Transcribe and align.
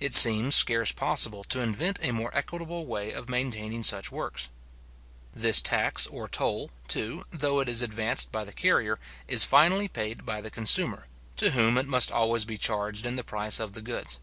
It 0.00 0.14
seems 0.16 0.56
scarce 0.56 0.90
possible 0.90 1.44
to 1.44 1.60
invent 1.60 2.00
a 2.02 2.10
more 2.10 2.36
equitable 2.36 2.86
way 2.86 3.12
of 3.12 3.28
maintaining 3.28 3.84
such 3.84 4.10
works. 4.10 4.48
This 5.32 5.60
tax 5.60 6.08
or 6.08 6.26
toll, 6.26 6.72
too, 6.88 7.22
though 7.30 7.60
it 7.60 7.68
is 7.68 7.80
advanced 7.80 8.32
by 8.32 8.42
the 8.42 8.52
carrier, 8.52 8.98
is 9.28 9.44
finally 9.44 9.86
paid 9.86 10.26
by 10.26 10.40
the 10.40 10.50
consumer, 10.50 11.06
to 11.36 11.52
whom 11.52 11.78
it 11.78 11.86
must 11.86 12.10
always 12.10 12.44
be 12.44 12.58
charged 12.58 13.06
in 13.06 13.14
the 13.14 13.22
price 13.22 13.60
of 13.60 13.74
the 13.74 13.80
goods. 13.82 14.18